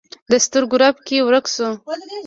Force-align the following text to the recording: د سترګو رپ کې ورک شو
د 0.31 0.33
سترګو 0.45 0.75
رپ 0.81 0.97
کې 1.07 1.17
ورک 1.27 1.45
شو 1.53 1.69